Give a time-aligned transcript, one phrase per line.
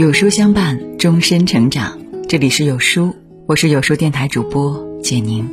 [0.00, 1.98] 有书相伴，终身成长。
[2.26, 3.14] 这里是有书，
[3.46, 5.46] 我是有书电台主播简宁。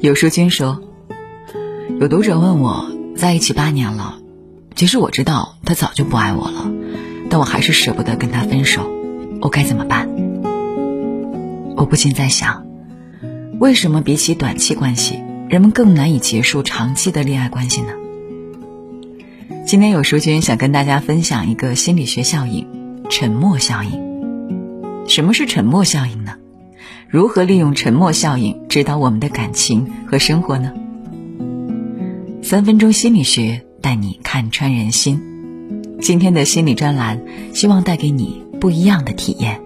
[0.00, 0.78] 有书君说，
[1.98, 4.18] 有读者问我，在一起八年了，
[4.76, 6.70] 其实我知道他早就不爱我了，
[7.30, 8.86] 但我还是舍不得跟他分手，
[9.40, 10.06] 我该怎么办？
[11.76, 12.66] 我不禁在想，
[13.58, 17.94] 为什么比起短期关系，人们更难以结束长期的恋爱关系呢？
[19.64, 22.66] 今天有书君想跟大家分享一个心理学效应——
[23.12, 25.04] 沉默效应。
[25.06, 26.36] 什么是沉默效应呢？
[27.10, 30.72] 如何利用沉默效应指导我们的感情和生活呢？
[32.42, 35.20] 三分钟心理学带你看穿人心。
[36.00, 37.20] 今天的心理专栏，
[37.52, 39.60] 希望带给你不一样的体验。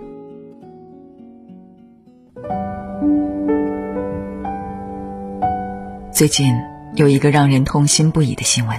[6.13, 6.53] 最近
[6.97, 8.77] 有一个让人痛心不已的新闻。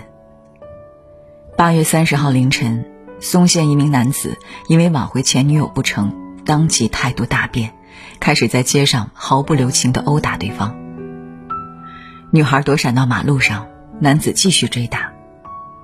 [1.56, 2.84] 八月三十号凌晨，
[3.20, 6.14] 松县一名男子因为挽回前女友不成，
[6.46, 7.74] 当即态度大变，
[8.20, 10.76] 开始在街上毫不留情的殴打对方。
[12.32, 13.68] 女孩躲闪到马路上，
[14.00, 15.12] 男子继续追打，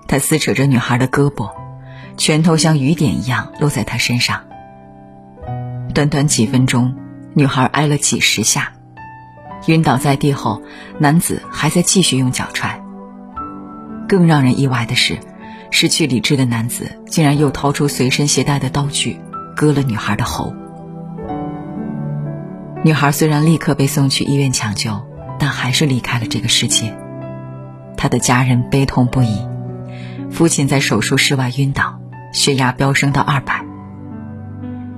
[0.08, 1.50] 他撕扯着女孩的胳膊，
[2.18, 4.44] 拳头像雨点一样落在她身上。
[5.96, 6.96] 短短几分钟，
[7.34, 8.74] 女孩挨了几十下，
[9.68, 10.62] 晕倒在地后，
[11.00, 12.80] 男子还在继续用脚踹。
[14.08, 15.18] 更让人意外的是。
[15.74, 19.20] 失去理智的男子竟然又掏出随身携带的刀具，
[19.56, 20.54] 割了女孩的喉。
[22.84, 25.02] 女孩虽然立刻被送去医院抢救，
[25.40, 26.96] 但还是离开了这个世界。
[27.98, 29.48] 她的家人悲痛不已，
[30.30, 32.00] 父亲在手术室外晕倒，
[32.32, 33.66] 血压飙升到二百。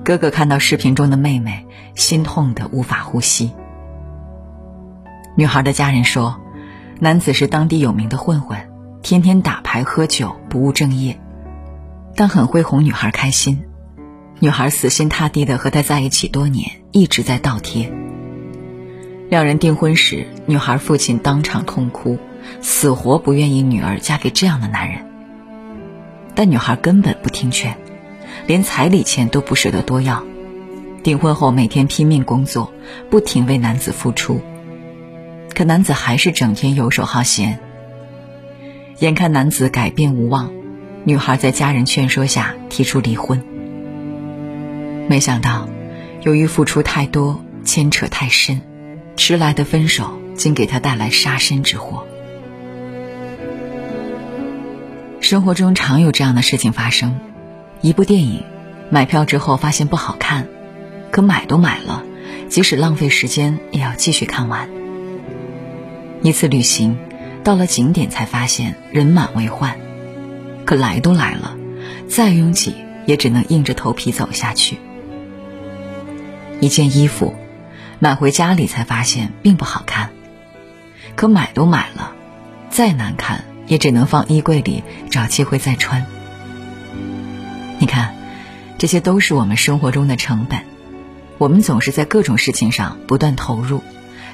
[0.03, 1.65] 哥哥看到视频中的妹妹，
[1.95, 3.53] 心痛的无法呼吸。
[5.37, 6.41] 女孩的家人说，
[6.99, 8.74] 男子是当地有名的混混。
[9.05, 11.19] 天天打牌喝酒，不务正业，
[12.15, 13.61] 但很会哄女孩开心。
[14.39, 17.93] 女孩死心塌地的和他在一起多年，一直在倒贴。
[19.29, 22.17] 两人订婚时，女孩父亲当场痛哭，
[22.61, 25.05] 死活不愿意女儿嫁给这样的男人。
[26.33, 27.77] 但女孩根本不听劝，
[28.47, 30.23] 连彩礼钱都不舍得多要。
[31.03, 32.73] 订婚后每天拼命工作，
[33.11, 34.41] 不停为男子付出，
[35.53, 37.59] 可男子还是整天游手好闲。
[38.99, 40.53] 眼看男子改变无望，
[41.03, 43.43] 女孩在家人劝说下提出离婚。
[45.09, 45.67] 没想到，
[46.21, 48.61] 由于付出太多、牵扯太深，
[49.17, 52.07] 迟来的分手竟给她带来杀身之祸。
[55.19, 57.19] 生活中常有这样的事情发生：
[57.81, 58.43] 一部电影，
[58.89, 60.47] 买票之后发现不好看，
[61.11, 62.05] 可买都买了，
[62.47, 64.69] 即使浪费时间也要继续看完。
[66.21, 66.97] 一次旅行。
[67.45, 69.77] 到了景点才发现人满为患，
[70.65, 71.55] 可来都来了，
[72.09, 72.73] 再拥挤
[73.05, 74.79] 也只能硬着头皮走下去。
[76.59, 77.35] 一件衣服
[77.99, 80.09] 买回家里才发现并不好看，
[81.15, 82.13] 可买都买了，
[82.71, 86.03] 再难看也只能放衣柜里找机会再穿。
[87.77, 88.15] 你看，
[88.79, 90.61] 这些都是我们生活中的成本，
[91.37, 93.83] 我们总是在各种事情上不断投入，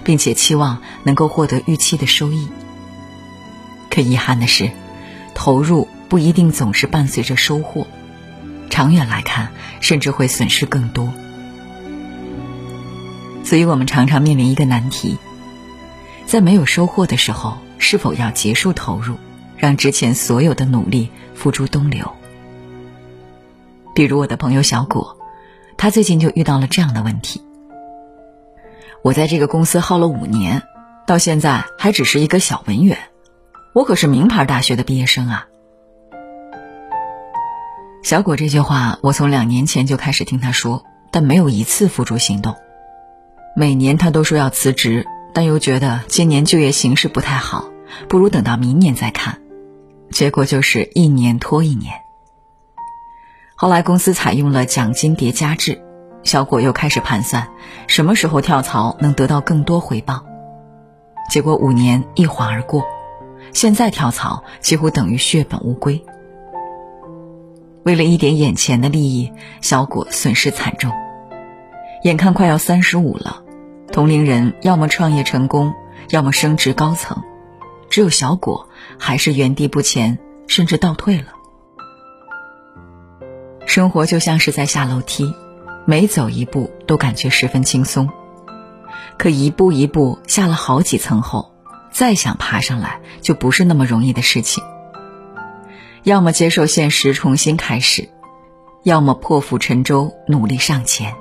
[0.06, 2.48] 并且期望能够获得预期的收益。
[3.92, 4.72] 可遗憾的是，
[5.36, 7.86] 投入不一定总是伴随着收获，
[8.70, 11.14] 长远来看，甚至会损失更多。
[13.44, 15.18] 所以我们常常面临一个难题：
[16.26, 19.18] 在没有收获的时候，是否要结束投入，
[19.58, 22.10] 让之前所有的努力付诸东流？
[23.94, 25.18] 比如我的朋友小果，
[25.76, 27.42] 他最近就遇到了这样的问题：
[29.04, 30.64] 我在这个公司耗了五年，
[31.06, 32.98] 到现在还只是一个小文员。
[33.74, 35.48] 我可是名牌大学的毕业生啊！
[38.04, 42.58] 小果这句话，我从两年前就开始听他说，但没有一次付诸行动。
[43.56, 47.70] 每年他都说要辞职，但又觉得今年就业形势不太好，
[48.10, 49.40] 不如等到明年再看。
[50.10, 51.94] 结果就是一年拖一年。
[53.56, 55.82] 后来公司采用了奖金叠加制，
[56.24, 57.48] 小果又开始盘算
[57.88, 60.26] 什么时候跳槽能得到更多回报。
[61.30, 62.84] 结果五年一晃而过。
[63.54, 66.04] 现在跳槽几乎等于血本无归。
[67.84, 69.32] 为了一点眼前的利益，
[69.62, 70.92] 小果损失惨重。
[72.04, 73.44] 眼看快要三十五了，
[73.92, 75.74] 同龄人要么创业成功，
[76.10, 77.22] 要么升职高层，
[77.90, 80.18] 只有小果还是原地不前，
[80.48, 81.28] 甚至倒退了。
[83.66, 85.34] 生活就像是在下楼梯，
[85.86, 88.10] 每走一步都感觉十分轻松，
[89.18, 91.51] 可一步一步下了好几层后。
[91.92, 94.64] 再想爬上来，就不是那么容易的事情。
[96.04, 98.06] 要么接受现实，重新开始；
[98.84, 101.14] 要么破釜沉舟，努力上前。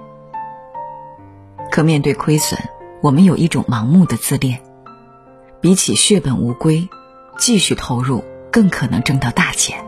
[1.70, 2.58] 可面对亏损，
[3.02, 4.60] 我们有一种盲目的自恋，
[5.60, 6.88] 比起血本无归，
[7.36, 9.84] 继续投入更可能挣到大钱。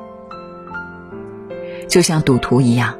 [1.88, 2.98] 就像赌徒一样，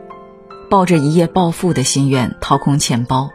[0.70, 3.30] 抱着一夜暴富的心愿掏空钱包，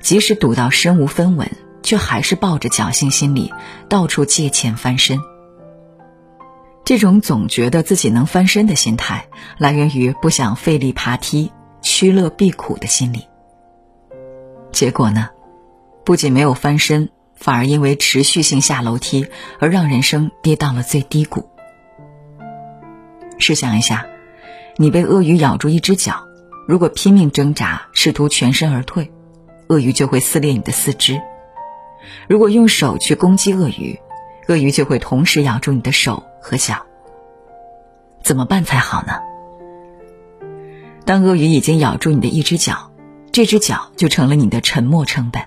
[0.00, 1.50] 即使赌到身无分文，
[1.86, 3.54] 却还是抱着侥幸心理
[3.88, 5.20] 到处借钱翻身。
[6.84, 13.26] 这种总觉得自己能翻身的心态，来源于不想费力爬梯、趋乐避苦的心理。
[14.72, 15.30] 结果呢，
[16.04, 19.28] 不仅没有翻身，反而因为持续性下楼梯
[19.60, 21.48] 而让人生跌到了最低谷。
[23.38, 24.06] 试想一下，
[24.76, 26.24] 你被鳄鱼咬住一只脚，
[26.66, 29.12] 如果拼命挣扎，试图全身而退，
[29.68, 31.16] 鳄鱼就会撕裂你的四肢；
[32.28, 33.98] 如果用手去攻击鳄鱼，
[34.48, 36.86] 鳄鱼就会同时咬住你的手和脚。
[38.22, 39.20] 怎么办才好呢？
[41.04, 42.90] 当鳄鱼已经咬住你的一只脚。
[43.32, 45.42] 这只脚就成了你的沉没成本。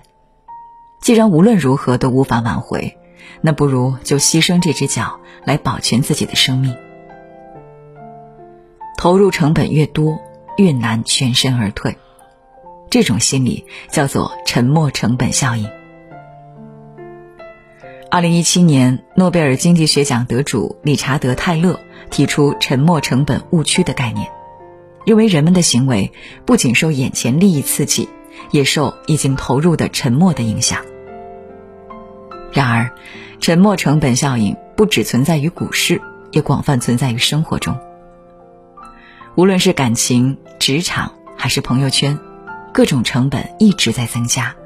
[1.00, 2.96] 既然无论如何都无法挽回，
[3.40, 6.76] 那不如就牺牲这只脚来保全自己的生命。
[8.96, 10.20] 投入成本越多，
[10.56, 11.96] 越难全身而退。
[12.90, 15.68] 这种心理叫做沉没成本效应。
[18.12, 21.78] 二零一七年，诺贝尔经济学奖得主理查德·泰勒
[22.10, 24.28] 提出沉没成本误区的概念。
[25.06, 26.10] 认为人们的行为
[26.44, 28.08] 不仅受眼前利益刺激，
[28.50, 30.80] 也受已经投入的沉没的影响。
[32.52, 32.90] 然而，
[33.38, 36.02] 沉没成本效应不只存在于股市，
[36.32, 37.78] 也广泛存在于生活中。
[39.36, 42.18] 无论是感情、职场还是朋友圈，
[42.74, 44.56] 各种成本一直在增加，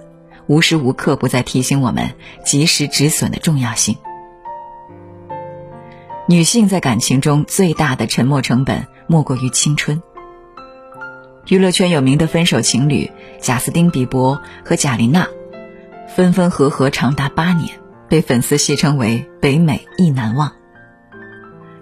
[0.47, 2.15] 无时无刻不在提醒我们
[2.45, 3.97] 及时止损的重要性。
[6.27, 10.03] 女性在感情中最大的沉没成本，莫过于青春。
[11.49, 15.29] 娱乐圈有名的分手情侣贾斯汀·比伯和贾琳娜，
[16.09, 20.53] 分分合合长达八年，被粉丝戏称为“北美意难忘”。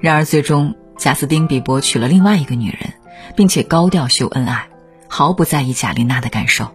[0.00, 2.94] 然而，最终贾斯汀·比伯娶了另外一个女人，
[3.36, 4.68] 并且高调秀恩爱，
[5.06, 6.74] 毫不在意贾琳娜的感受。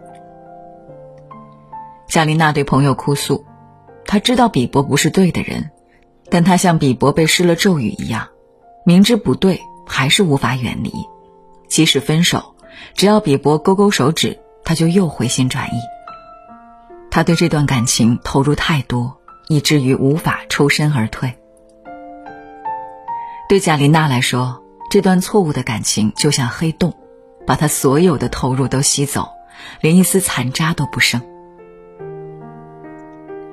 [2.18, 3.46] 贾琳娜对朋友哭诉
[4.08, 5.70] ：“她知道比伯不是对的人，
[6.32, 8.30] 但她像比伯被施了咒语一样，
[8.88, 10.92] 明知不对还是无法远离，
[11.68, 12.56] 即使分手。”
[12.96, 15.80] 只要比伯勾勾手指，他就又回心转意。
[17.12, 21.38] 他对这段感情投入太多，以至于无法抽身而退。
[23.48, 26.96] 对贾琳娜来说，这段错误的感情就像黑洞，
[27.46, 29.30] 把她所有的投入都吸走，
[29.82, 31.22] 连一丝残渣都不剩。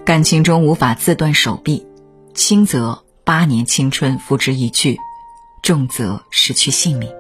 [0.05, 1.87] 感情中无法自断手臂，
[2.35, 4.99] 轻则八年青春付之一炬，
[5.63, 7.11] 重则失去性命。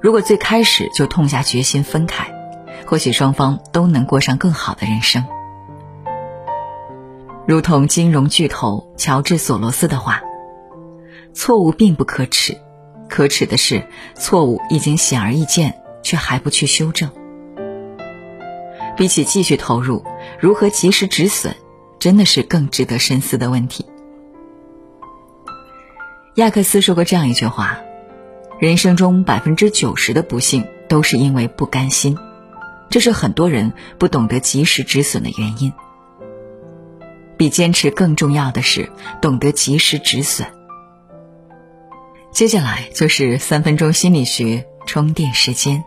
[0.00, 2.32] 如果最开始就痛下决心分开，
[2.86, 5.26] 或许双方都能过上更好的人生。
[7.46, 10.22] 如同金融巨头乔治·索罗斯的话
[11.34, 12.56] ：“错误并不可耻，
[13.10, 17.10] 可耻的是错误已经显而易见，却还不去修正。”
[18.96, 20.04] 比起继续投入，
[20.38, 21.54] 如何及时止损，
[21.98, 23.86] 真的是更值得深思的问题。
[26.36, 27.78] 亚克斯说过这样一句话。
[28.60, 32.16] 人生中百分之九十的不幸都是因为不甘心，
[32.90, 35.72] 这是很多人不懂得及时止损的原因。
[37.36, 38.88] 比坚持更重要的是
[39.20, 40.46] 懂得及时止损。
[42.30, 45.82] 接下来就是三分钟心理学充电时间。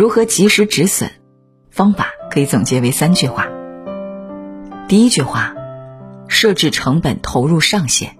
[0.00, 1.10] 如何及时止损？
[1.70, 3.48] 方法可以总结为三句话。
[4.88, 5.54] 第一句话，
[6.26, 8.16] 设置成本投入上限。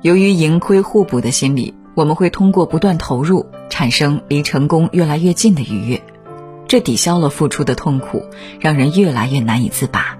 [0.00, 6.02] 由于盈亏互补的心理，我们会通过不断投入，产生离成功越来越近的愉悦，
[6.66, 8.24] 这抵消了付出的痛苦，
[8.60, 10.18] 让人越来越难以自拔。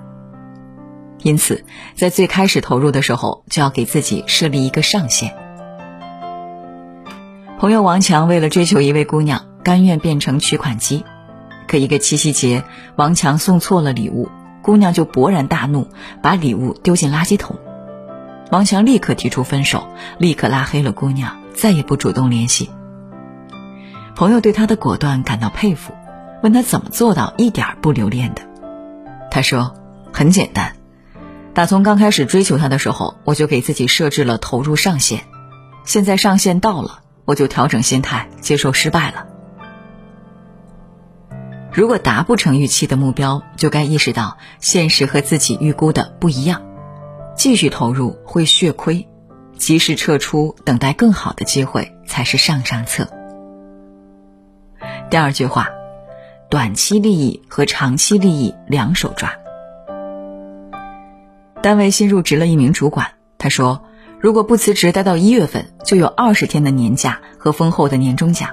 [1.23, 1.65] 因此，
[1.95, 5.35] 在最开始投入的时候，就要给自己设立一个上限。
[7.59, 11.05] 朋友王强为了追求一位姑娘，甘愿变成取款机，
[11.67, 12.65] 可一个七夕节，
[12.97, 14.31] 王强送错了礼物。
[14.63, 15.89] 姑娘就勃然大怒，
[16.23, 17.57] 把礼物丢进垃圾桶。
[18.51, 22.71] 王强立刻提出分手，立刻拉黑了姑娘，再也不主动联系。
[24.17, 25.93] 朋友对他的果断感到佩服，
[26.43, 28.41] 问他怎么做到一点不留恋的。
[29.31, 29.75] 他说
[30.15, 30.77] ：“很简单，
[31.53, 35.25] 打从刚开始追求他的时候，我就给自己设置了投入上限。
[35.85, 39.27] 现在上限到了，我就调整心态，接受失败了。”
[41.79, 46.61] 如果达不成预期的目标，就该意识到现实和自己预估的不一样，
[47.37, 49.07] 继续投入会血亏，
[49.57, 53.09] 及时撤出，等待更好的机会才是上上策。
[55.09, 55.69] 第二句话，
[56.51, 59.31] 短期利益和长期利益两手抓。
[61.63, 63.85] 单位新入职了一名主管，他说
[64.19, 68.51] ：“如果不辞职待到一月份，就有二十天的年假和丰厚的年终奖。”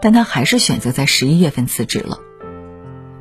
[0.00, 2.18] 但他还是选择在十一月份辞职了。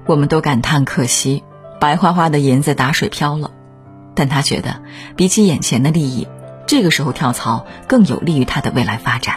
[0.07, 1.43] 我们都感叹可惜，
[1.79, 3.51] 白花花的银子打水漂了。
[4.15, 4.81] 但他觉得，
[5.15, 6.27] 比起眼前的利益，
[6.65, 9.35] 这个时候跳槽更有利于他的未来发展。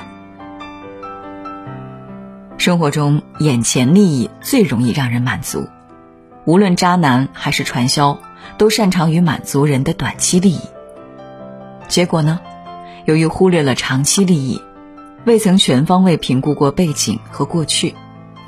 [2.57, 5.69] 生活中，眼前利益最容易让人满足，
[6.47, 8.19] 无论渣男还是传销。
[8.57, 10.61] 都擅长于满足人的短期利益，
[11.89, 12.41] 结果呢？
[13.07, 14.61] 由于忽略了长期利益，
[15.25, 17.95] 未曾全方位评估过背景和过去，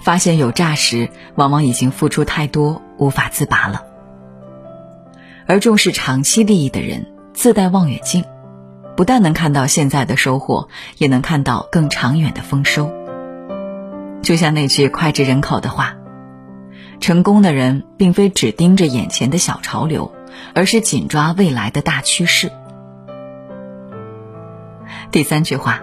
[0.02, 3.84] 发现有诈时，往往已经付出太多，无法自拔了。
[5.46, 8.24] 而重视长期利益的人，自带望远镜，
[8.96, 10.68] 不但能看到现在的收获，
[10.98, 12.92] 也能看到更长远的丰收。
[14.22, 15.96] 就像那句脍炙人口的话。
[17.00, 20.12] 成功的人并非只盯着眼前的小潮流，
[20.54, 22.52] 而是紧抓未来的大趋势。
[25.10, 25.82] 第三句话，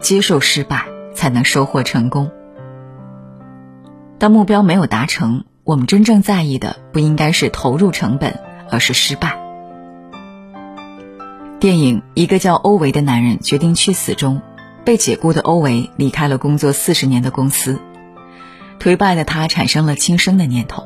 [0.00, 2.32] 接受失败才能收获成功。
[4.24, 8.40] 当目标没有达成，我们真正在意的不应该是投入成本，
[8.70, 9.38] 而是失败。
[11.60, 14.40] 电影《一个叫欧维的男人决定去死》中，
[14.82, 17.78] 被解雇的欧维离开了工作四十年的公司。
[18.80, 20.84] 颓败的他产生了轻生的念头，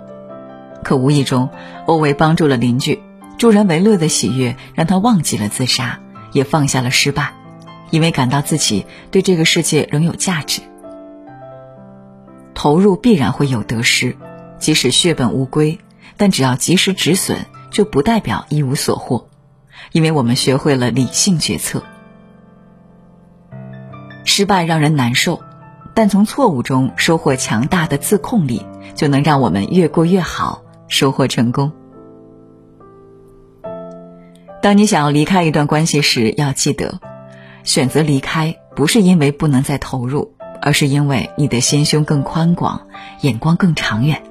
[0.82, 1.48] 可无意中，
[1.86, 3.00] 欧维帮助了邻居，
[3.36, 6.00] 助人为乐的喜悦让他忘记了自杀，
[6.32, 7.34] 也放下了失败，
[7.90, 10.60] 因为感到自己对这个世界仍有价值。
[12.58, 14.16] 投入必然会有得失，
[14.58, 15.78] 即使血本无归，
[16.16, 17.36] 但只要及时止损，
[17.70, 19.28] 就不代表一无所获，
[19.92, 21.84] 因为我们学会了理性决策。
[24.24, 25.40] 失败让人难受。
[25.94, 31.72] 但从错误中收获强大的自控力，就能让我们越过越好，收获成功。
[34.60, 37.00] 当你想要离开一段关系时，要记得，
[37.62, 42.86] 选择离开不是因为不能再投入，而是因为你的心胸更宽广，
[43.20, 44.22] 眼光更长远。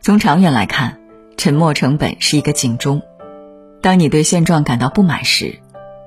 [0.00, 0.98] 从长远来看，
[1.36, 3.02] 沉默成本是一个警钟。
[3.80, 5.60] 当你对现状感到不满时，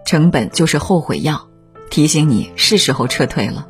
[0.05, 1.47] 成本就是后悔药，
[1.89, 3.67] 提醒你是时候撤退了。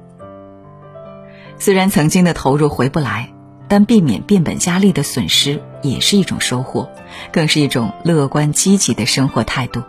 [1.60, 3.34] 虽然曾经的投入回不来，
[3.68, 6.90] 但避免变本加厉的损失也是一种收获，
[7.32, 9.82] 更是一种乐观积极的生活态度。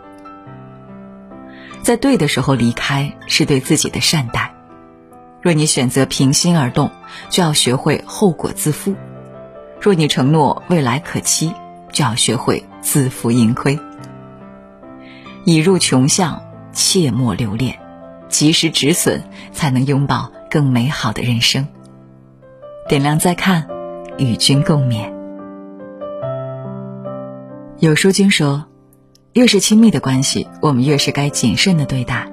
[1.81, 4.53] 在对的时候离开，是对自己的善待。
[5.41, 6.91] 若你选择平心而动，
[7.29, 8.93] 就要学会后果自负；
[9.79, 11.53] 若你承诺未来可期，
[11.91, 13.79] 就要学会自负盈亏。
[15.45, 16.41] 已入穷巷，
[16.73, 17.79] 切莫留恋，
[18.27, 20.31] 及时止损，才能拥抱。
[20.51, 21.67] 更美好的人生。
[22.87, 23.67] 点亮再看，
[24.17, 25.13] 与君共勉。
[27.77, 28.65] 有书君说，
[29.33, 32.27] 越是亲密的关系，我们越是该谨慎的对待。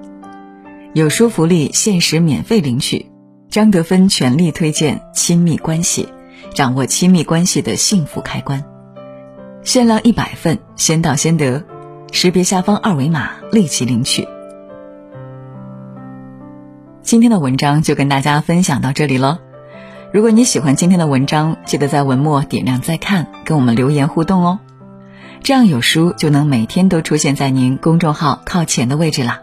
[0.96, 3.10] 有书福利限时免费领取，
[3.50, 6.08] 张德芬全力推荐亲密关系，
[6.54, 8.64] 掌握亲密关系的幸福开关。
[9.62, 11.62] 限量一百份，先到先得，
[12.12, 14.26] 识别下方二维码立即领取。
[17.02, 19.40] 今天的文章就跟大家分享到这里了。
[20.14, 24.60] 如果你喜欢今天的文章，记得在文末点亮再看，跟我们留言互动哦。
[25.42, 29.42] 这样有书就能每天都出现在您公众号靠前的位置啦。